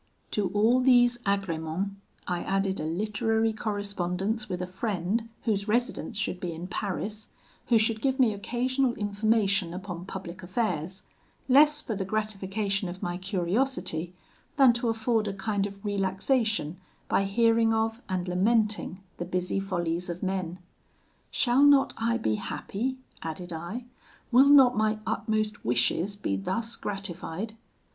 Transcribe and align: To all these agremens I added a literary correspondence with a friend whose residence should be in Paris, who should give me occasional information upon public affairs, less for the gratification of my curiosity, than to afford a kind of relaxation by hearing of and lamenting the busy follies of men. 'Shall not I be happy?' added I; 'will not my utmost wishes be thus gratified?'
To 0.31 0.47
all 0.55 0.79
these 0.79 1.19
agremens 1.27 1.91
I 2.27 2.41
added 2.41 2.79
a 2.79 2.85
literary 2.85 3.53
correspondence 3.53 4.49
with 4.49 4.59
a 4.59 4.65
friend 4.65 5.29
whose 5.43 5.67
residence 5.67 6.17
should 6.17 6.39
be 6.39 6.53
in 6.53 6.65
Paris, 6.65 7.27
who 7.67 7.77
should 7.77 8.01
give 8.01 8.19
me 8.19 8.33
occasional 8.33 8.95
information 8.95 9.75
upon 9.75 10.07
public 10.07 10.41
affairs, 10.41 11.03
less 11.47 11.83
for 11.83 11.95
the 11.95 12.03
gratification 12.03 12.89
of 12.89 13.03
my 13.03 13.15
curiosity, 13.19 14.15
than 14.57 14.73
to 14.73 14.89
afford 14.89 15.27
a 15.27 15.33
kind 15.33 15.67
of 15.67 15.85
relaxation 15.85 16.77
by 17.07 17.25
hearing 17.25 17.71
of 17.71 18.01
and 18.09 18.27
lamenting 18.27 19.03
the 19.17 19.25
busy 19.25 19.59
follies 19.59 20.09
of 20.09 20.23
men. 20.23 20.57
'Shall 21.29 21.61
not 21.61 21.93
I 21.95 22.17
be 22.17 22.37
happy?' 22.37 22.97
added 23.21 23.53
I; 23.53 23.85
'will 24.31 24.49
not 24.49 24.75
my 24.75 24.97
utmost 25.05 25.63
wishes 25.63 26.15
be 26.15 26.37
thus 26.37 26.75
gratified?' 26.75 27.55